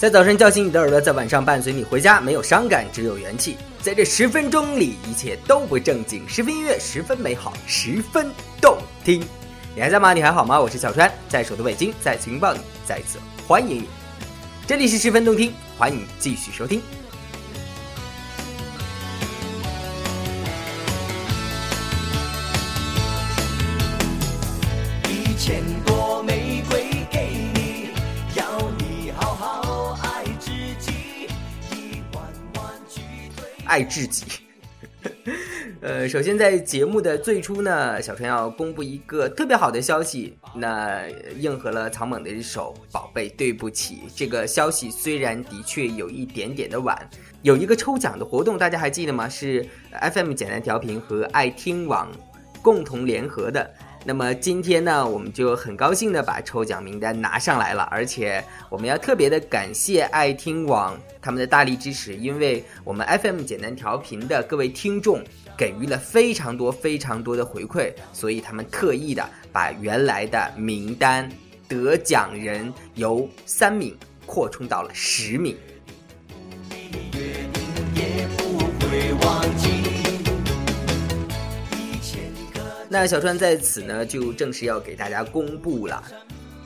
[0.00, 3.58] 在早晨叫醒你的耳朵，在晚上伴随你回家，没有伤感，只有元气。
[3.82, 8.32] 在这十分钟里，一切都不正经，十分音乐，十分美好，十分
[8.62, 9.22] 动听。
[9.74, 10.14] 你还在吗？
[10.14, 10.58] 你还好吗？
[10.58, 13.88] 我是小川，在首都北京，再次拥抱你，再次欢迎你。
[14.66, 16.80] 这里是十分动听，欢迎继续收听。
[33.70, 34.24] 爱至己。
[35.80, 43.94] 呃，首先在节目的最初呢，小川要公布一个特别好的消息，那应和了草蜢的一首《宝贝对不起》。
[44.14, 46.98] 这个消息虽然的确有一点点的晚，
[47.42, 49.28] 有一个抽奖的活动，大家还记得吗？
[49.28, 49.64] 是
[50.12, 52.10] FM 简单调频和爱听网
[52.60, 53.70] 共同联合的。
[54.02, 65.22] 那么今天呢，我们就很高兴的把抽奖名单拿上来了，而且我们要特别的感谢爱听网他们的大力支持，因为我们 FM 简单调频的各位听众
[65.54, 71.30] 给予了非常多非常多的回馈，所以他们特意的把原来的名单
[71.68, 75.54] 得奖人由三名扩充到了十名。
[82.92, 86.02] 那小川在此呢，就正式要给大家公布了。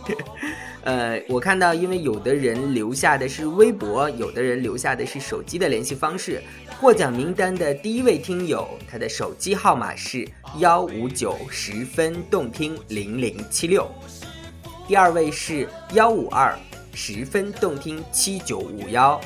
[0.83, 6.42] 呃，我看到，因为有的人留下的是微博，有的人留下的是手机的联系方式。
[6.80, 10.27] 获奖名单的第一位听友，他的手机号码是
[10.61, 13.86] 幺五九十分动听零零七六，
[14.89, 16.58] 第二位是幺五二
[16.95, 19.20] 十分动听七九五幺，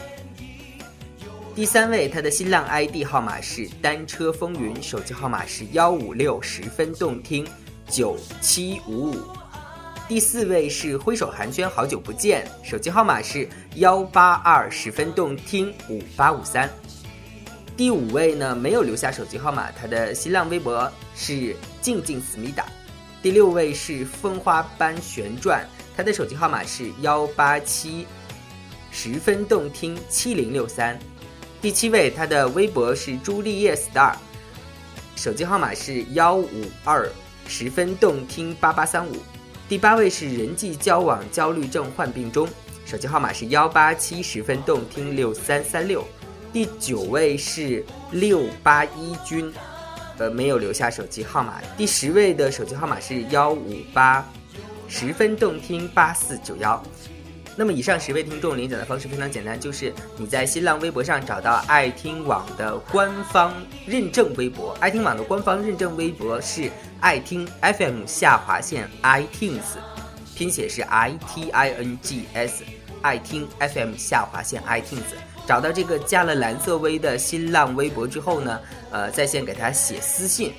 [1.58, 7.44] 第三位，他的新浪 ID 号码是单车风云，手机号码是幺五六十分动听
[7.90, 9.16] 九七五五。
[10.06, 16.70] 第四位是挥手寒暄，好久不见，手机号码是幺八二十分动听五八五三。
[17.76, 22.64] 第五位呢没有留下手机号码，他的新浪微博是静静思密达。
[23.20, 25.66] 第六位是风花般旋转，
[25.96, 28.06] 他的手机号码是幺八七
[28.92, 30.96] 十分动听七零六三。
[31.60, 34.14] 第七位，他的微博是朱丽叶 star，
[35.16, 36.48] 手机号码是幺五
[36.84, 37.08] 二
[37.48, 39.16] 十分动听八八三五。
[39.68, 42.48] 第八位是人际交往焦虑症患病中，
[42.86, 46.06] 手机号码是幺八七十分动听六三三六。
[46.52, 49.52] 第九位是六八一军，
[50.16, 51.60] 呃，没有留下手机号码。
[51.76, 54.24] 第十位的手机号码是幺五八
[54.86, 56.80] 十分动听八四九幺。
[57.58, 63.52] 那么以上十位听众领奖的方式非常简单，就是你在新浪微博上找到爱听网的官方
[63.84, 66.70] 认证微博，爱听网的官方认证微博是
[67.00, 69.76] 爱听 FM 下划线 iTunes，
[70.36, 72.62] 拼写是 I T I N G S，
[73.02, 75.18] 爱听 FM 下划线 iTunes。
[75.44, 78.60] 找到这个加了蓝色 V 的新浪微博之后呢，
[78.92, 80.52] 呃，在线给他写私信，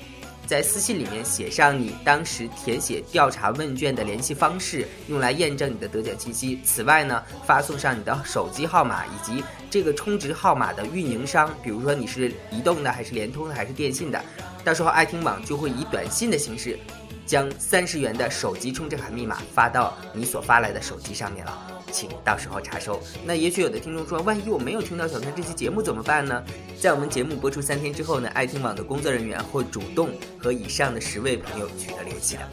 [0.50, 6.58] 在私信里面写上你当时填写调查问卷的联系方式，用来验证你的得奖信息。
[6.64, 14.20] 此外呢，发送上你的手机号码以及这个充值号码的运营商，比如说你是移动的还是联通的还是电信的，
[14.64, 16.76] 到时候爱听网就会以短信的形式，
[17.24, 21.79] 将三十元的手机充值卡密码发到你所发来的手机上面了。
[21.90, 23.00] 请到时候查收。
[23.24, 26.42] 那也许有的听众说，万一我没有听到小川这期节目怎么办呢？
[26.80, 32.48] 在我们节目播出三天之后呢，爱听网的工作人员会主动和以上的十位朋友取得联系的。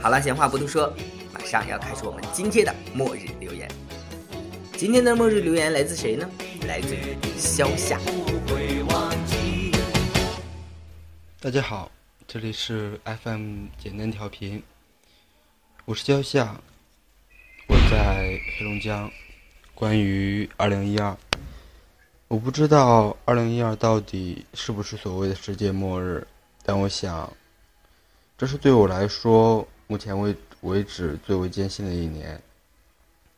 [0.00, 0.92] 好了，闲话不多说，
[1.32, 3.68] 马上要开始我们今天的末日留言。
[4.76, 6.28] 今天的末日留言来自谁呢？
[6.66, 8.00] 来自于肖夏。
[11.40, 11.90] 大家好，
[12.26, 14.62] 这里是 FM 简单调频，
[15.84, 16.60] 我是焦夏，
[17.68, 19.10] 我在黑龙江。
[19.74, 21.16] 关于二零一二，
[22.26, 26.26] 我不知道二零一二到底是不是所谓的世界末日，
[26.64, 27.30] 但我想，
[28.38, 32.40] 这是对我来说目前为为止最为艰辛的一年。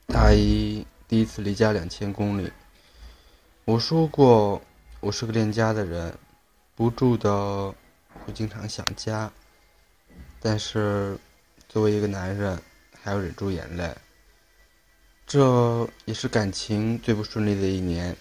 [0.07, 2.51] 大一第一次离家两千公里，
[3.65, 4.63] 我说过
[5.01, 6.17] 我是个恋家的人，
[6.77, 7.69] 不住的
[8.25, 9.31] 会经常想家，
[10.41, 11.19] 但是
[11.69, 12.57] 作为一个男人，
[13.03, 13.93] 还要忍住眼泪。
[15.33, 18.17] 这也是感情最不顺利的一年，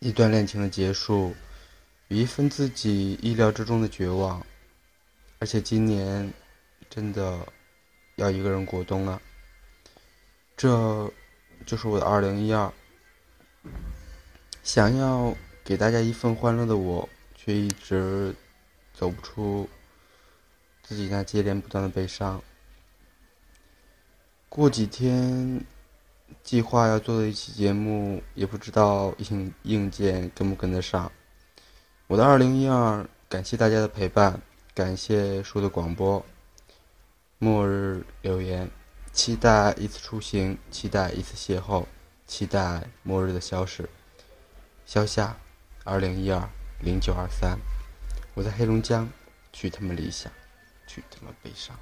[0.00, 1.32] 一段恋情的结束，
[2.08, 4.44] 与一份自己意料之中的绝望。
[5.38, 6.28] 而且今年
[6.90, 7.38] 真的
[8.16, 9.22] 要一个人过冬了，
[10.56, 11.08] 这
[11.64, 12.72] 就是我的二零一二。
[14.64, 18.34] 想要给大家一份欢乐的我，却一直
[18.92, 19.68] 走不出
[20.82, 22.42] 自己那接连不断的悲伤。
[24.48, 25.64] 过几天
[26.42, 31.10] 计划要做的一期节目，也不知道硬硬件跟不跟得上。
[32.06, 34.40] 我的二零一二，感谢大家的陪伴，
[34.74, 36.24] 感谢书的广播。
[37.38, 38.70] 末日留言，
[39.12, 41.84] 期待一次出行，期待一次邂逅，
[42.26, 43.88] 期待末日的消逝。
[44.86, 45.36] 消夏，
[45.84, 46.48] 二零一二
[46.80, 47.58] 零九二三，
[48.34, 49.08] 我在黑龙江，
[49.52, 50.32] 去他们理想，
[50.86, 51.76] 去他们悲伤。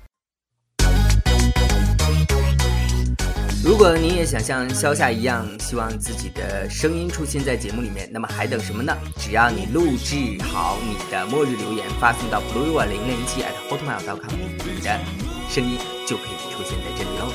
[3.65, 8.95] 如果你也想像肖夏一样，希望自己的声音出现在节目里面，那么还等什么呢？
[9.19, 10.15] 只要你录制
[10.53, 14.35] 好你的末日留言，发送到 blue 零零七 at hotmail.com，
[14.65, 15.01] 你的
[15.49, 17.33] 声音就可以出现在这里喽。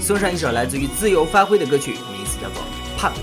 [0.00, 2.62] 送上一首来自于自由发挥的歌曲，名字叫做
[2.98, 3.20] 《胖子》。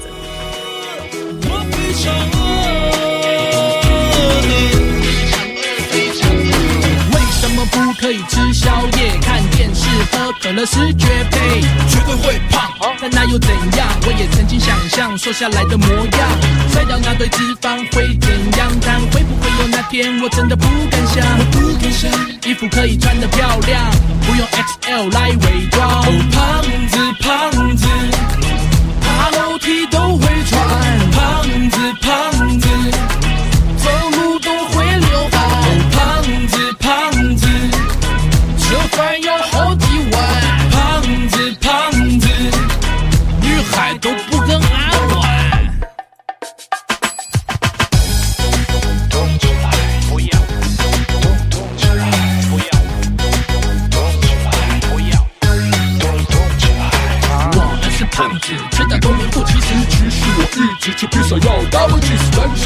[7.12, 9.77] 为什么不可以吃宵夜、看电视、
[10.42, 11.62] 可乐是绝配？
[11.90, 12.70] 绝对会胖，
[13.02, 13.88] 但那又怎样？
[14.06, 16.30] 我也曾经想象瘦下来的模样，
[16.72, 18.72] 甩掉那堆脂肪会怎样？
[18.82, 20.22] 但会不会有那天？
[20.22, 21.26] 我真的不敢想。
[21.40, 22.12] 我不敢想，
[22.46, 23.92] 衣服可以穿得漂亮，
[24.26, 25.88] 不用 XL 来伪装。
[25.90, 27.88] 哦，胖子，胖子。
[29.02, 30.60] 爬楼梯都会喘，
[31.12, 32.68] 胖子胖子，
[33.78, 35.42] 走路都会流汗。
[35.42, 37.48] 哦，胖子胖子，
[38.58, 39.38] 就算要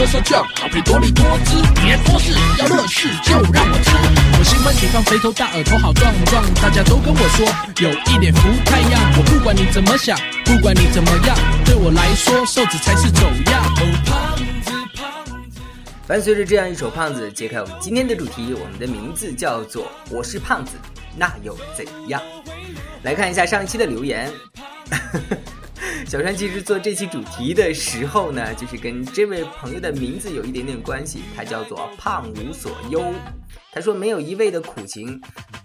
[0.01, 3.91] 刷刷酱，搭配多利多汁，别多事，要乐事就让我吃。
[4.39, 7.45] 我喜欢喜欢肥头大耳，头好壮壮，大家都跟我说
[7.77, 8.99] 有一点不太样。
[9.15, 13.63] 我不管你怎么想，不管你怎么样，对我来说瘦子才是走样。
[13.63, 15.59] 哦，胖子胖子。
[16.07, 20.71] 伴随着这样一首《胖子》，揭开我们今天的主题，我们的名字叫做“我是胖子，
[21.15, 22.19] 那又怎样”。
[23.03, 24.31] 来看一下上一期的留言。
[26.07, 33.13] 小川其实做这期主题的时候呢，就是跟这位朋友的名字有一点点关系，他叫做胖无所忧。
[33.71, 35.21] 他说没有一味的苦情，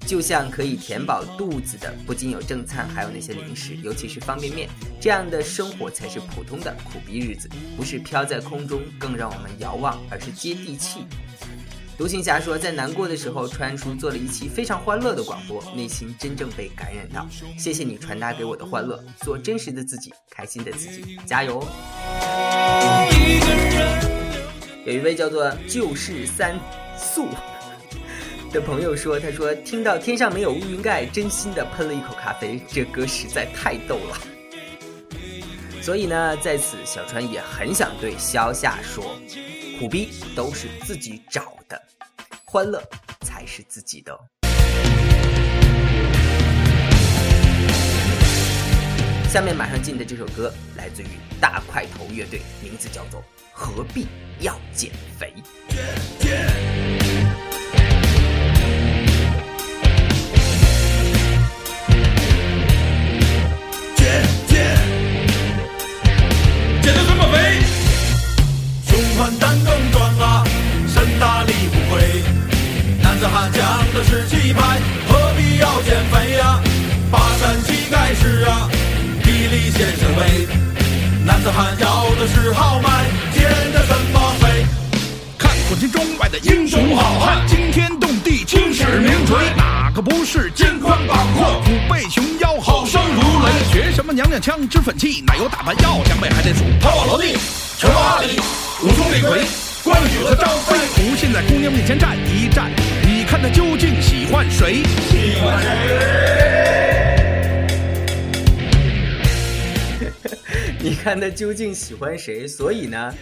[0.06, 4.68] 就像可以填饱肚子的，不仅有正餐，还有那些零食，尤其是方便面。
[5.00, 11.00] 这样的生活才是普通的苦逼日子，不是飘在空中，更让我们遥望，而是接地气。
[11.98, 17.26] 独行侠说，在难过的时候，川叔做了一期非常欢乐的广播，内心真正被感染到。
[17.58, 21.66] 谢谢你传达给我的欢乐，做真实的自己，开心的自己，加油！
[24.84, 26.54] 有一位叫做旧事三
[26.98, 27.28] 素
[28.52, 34.18] 的朋友说，他说听到天上没有乌云盖，真心的喷了一口咖啡，这歌实在太逗了。
[35.80, 39.16] 所以呢，在此小川也很想对萧夏说。
[39.78, 41.80] 苦逼都是自己找的，
[42.46, 42.82] 欢乐
[43.20, 44.18] 才是自己的。
[49.28, 51.06] 下面马上进的这首歌来自于
[51.38, 53.20] 大块头乐队，名字叫做
[53.52, 54.06] 《何必
[54.40, 55.34] 要减肥》。
[86.94, 93.64] 好汉，惊天动地，青史名垂，哪个不是肩宽膀阔，虎背熊腰，好生如雷？
[93.72, 97.38] 学什么娘娘腔，脂粉气，奶油大盘要香味，还得数跑马胧地，
[97.78, 98.38] 拳王阿里，
[98.82, 99.44] 武松李逵，
[99.82, 100.76] 关羽和张飞。
[100.94, 102.70] 不信在姑娘面前站一站，
[103.02, 104.82] 你看他究竟喜欢谁？
[105.10, 105.68] 喜欢谁？
[110.78, 112.46] 你看他究竟喜欢谁？
[112.46, 113.12] 所以呢，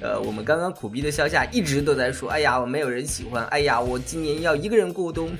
[0.00, 5.30] 呃，我们刚刚苦逼的肖夏一直都在说：“哎呀，我没有人喜欢，哎呀，我今年要一个人过冬。”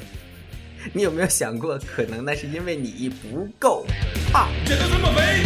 [0.94, 3.84] 你有没有想过，可能那是因为你不够
[4.32, 4.48] 胖？
[4.64, 5.44] 减得这么肥，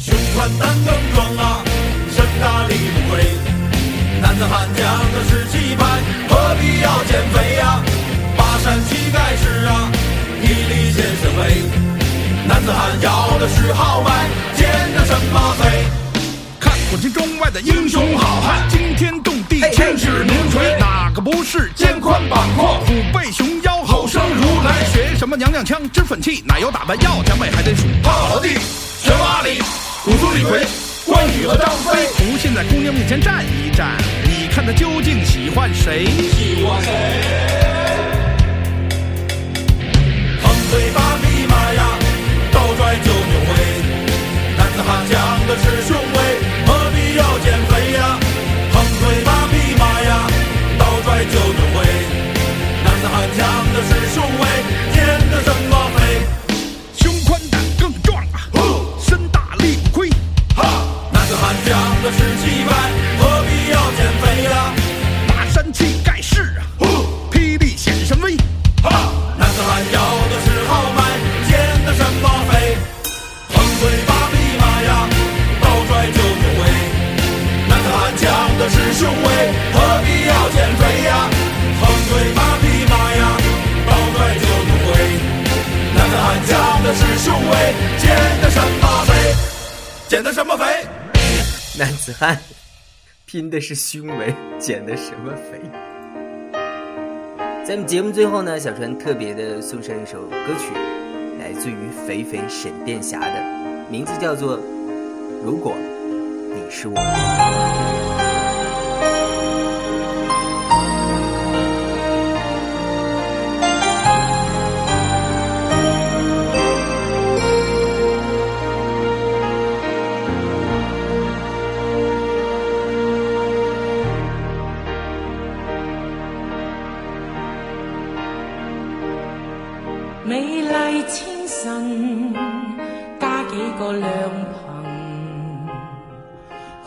[0.00, 1.62] 胸宽胆更壮啊，
[2.10, 3.24] 身大力不亏。
[4.20, 7.80] 男子汉讲的是气派，何必要减肥呀？
[8.36, 9.90] 跋山乞丐是啊，
[10.42, 11.62] 砥砺先生威。
[12.48, 15.97] 男子汉要的是豪迈，减得什么肥？
[16.90, 24.82] 古今中外的英雄好汉，惊天动地，青史名垂，哪个不是肩宽膀阔，虎背熊腰，好生如来？
[24.90, 28.54] 学什么娘娘腔、脂粉气、奶油打扮要甜美，还得数帕劳蒂、
[29.02, 29.58] 全瓦里、
[30.02, 30.66] 古苏李逵、
[31.04, 32.06] 关羽和张飞。
[32.16, 36.06] 不信在姑娘面前站一站，你看他究竟喜欢谁？
[36.06, 37.87] 喜欢谁？
[44.88, 46.18] 他讲的是胸围，
[46.64, 47.87] 何必要减肥
[78.98, 79.28] 讲的是胸围，
[79.72, 81.30] 何必要减肥呀？
[81.80, 83.22] 横推八匹马呀，
[83.86, 84.92] 倒拽九牛尾，
[85.94, 86.52] 男子汉讲
[86.82, 87.52] 的是胸围，
[87.98, 88.08] 减
[88.42, 89.10] 的什么肥？
[90.08, 90.64] 减的什么肥？
[91.78, 92.36] 男子汉
[93.24, 95.60] 拼的是胸围，减的什么肥？
[97.64, 100.72] 在我们节目最后呢，小川特别的送上一首歌曲，
[101.38, 101.76] 来自于
[102.06, 103.44] 肥肥沈殿霞的，
[103.88, 104.58] 名字叫做
[105.44, 105.76] 《如果
[106.52, 106.94] 你是我》。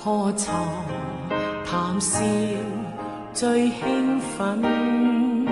[0.04, 0.52] 喝茶
[1.64, 2.20] 談笑
[3.34, 5.48] 最興奮。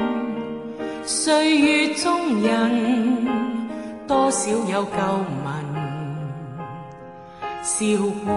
[1.03, 3.27] 歲月中人，
[4.07, 5.53] 多少有舊聞，
[7.61, 8.33] 笑過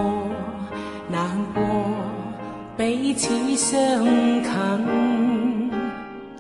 [1.09, 1.63] 難過，
[2.77, 4.51] 彼此相近。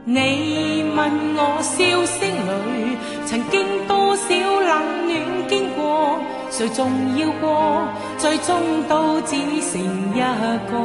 [0.04, 6.18] 你問我笑聲裏曾經多少冷暖經過，
[6.50, 7.88] 誰重要過？
[8.22, 9.82] 最终都只剩
[10.14, 10.20] 一
[10.70, 10.78] 个。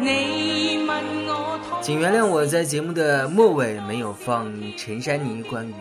[0.00, 5.74] 你問我请原谅我在节目的末尾没有放陈珊妮关于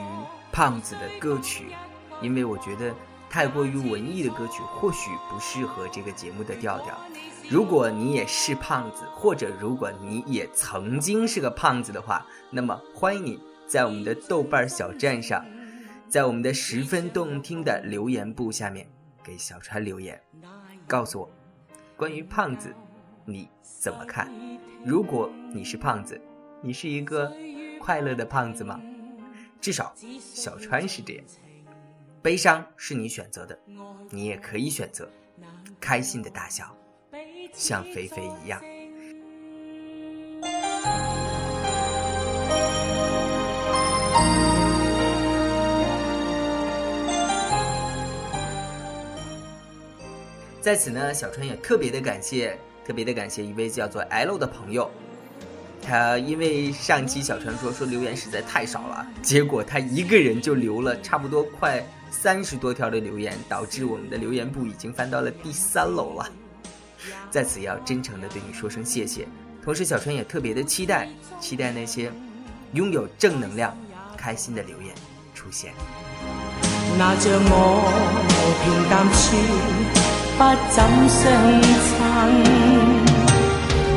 [0.52, 1.72] 胖子的歌曲，
[2.22, 2.94] 因为我觉得
[3.28, 6.96] 太过于文艺的歌曲或许不适合这个节目的调调。
[7.50, 15.44] 如果你也是胖子，或者如果你也曾经是个胖子的话，那么欢迎你在我们的豆瓣小站上，
[16.12, 18.86] 在我们的十分动听的留言部下面
[19.24, 20.22] 给小川留言，
[20.86, 21.32] 告诉我
[21.96, 22.76] 关于胖子
[23.24, 24.30] 你怎么看？
[24.84, 26.20] 如果你是胖子，
[26.62, 27.32] 你是一个
[27.80, 28.82] 快乐的胖子吗？
[29.62, 31.24] 至少小川是这样。
[32.22, 33.58] 悲伤是你选择的，
[34.10, 35.10] 你也可以选择
[35.80, 36.76] 开心的大笑，
[37.54, 38.62] 像肥肥一样。
[50.62, 54.90] 在此呢，小川也特别的感谢，特别的感谢一位叫做 L 的朋友。
[55.82, 66.30] 他因为上期小川说说留言实在太少了，结果他一个人就留了差不多快三十多条的留言，导致我们的留言簿已经翻到了第三楼了。
[67.32, 69.28] 在此要真诚的对你说声谢谢，
[69.64, 72.12] 同时小川也特别的期待，期待那些
[72.74, 73.76] 拥有正能量、
[74.16, 74.94] 开心的留言
[75.34, 75.74] 出现。
[77.00, 77.82] 那像我
[78.64, 80.11] 平淡處
[80.42, 82.02] 不怎相襯。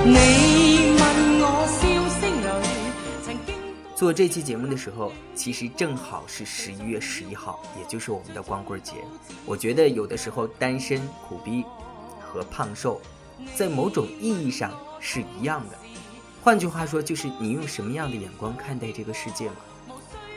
[0.04, 1.02] 你问
[1.40, 1.80] 我笑
[2.20, 2.46] 聲裏
[3.24, 3.54] 曾经
[3.96, 8.92] 做这期节目的时候，其实正好是十一月十一号，也就是我们的光棍节。
[9.46, 11.64] 我觉得有的时候单身、苦逼
[12.20, 13.00] 和胖瘦，
[13.56, 14.70] 在某种意义上
[15.00, 15.78] 是一样的。
[16.42, 19.56] 换句话说，就是你用什么样的眼光看待这个世界嘛。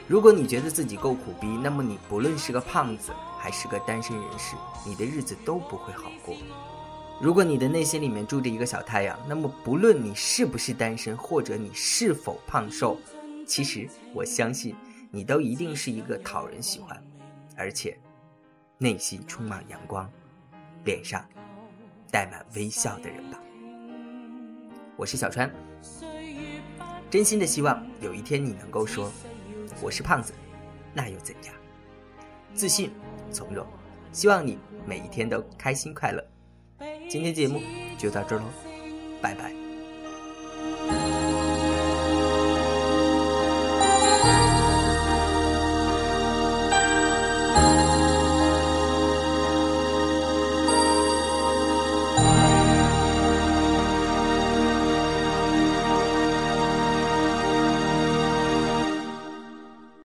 [0.08, 3.12] 如果你觉得自己够苦逼，那么你不论是个胖子
[3.48, 6.36] 还是个单身人士，你的日子都不会好过。
[7.22, 13.00] 如果你的内心里面住着一个小太阳，那么不论你是不是单身，或者你是否胖瘦，
[13.48, 14.76] 其实我相信
[15.10, 17.02] 你都一定是一个讨人喜欢，
[17.56, 17.98] 而且
[18.78, 20.12] 内心充满阳光，
[20.84, 21.26] 脸上
[22.12, 23.40] 带满微笑的人吧。
[24.98, 25.50] 我是小川，
[27.10, 29.10] 真心的希望有一天你能够说
[29.82, 30.34] 我是胖子，
[30.94, 31.54] 那又怎样？
[32.54, 32.92] 自信
[33.32, 33.66] 从容，
[34.12, 36.24] 希望你每一天都开心快乐。
[37.10, 37.62] 今天节目
[37.98, 38.44] 就到这喽，
[39.22, 39.67] 拜拜。